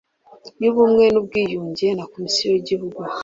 [0.61, 2.99] y ubumwe n ubwiyunge na komisiyo y igihugu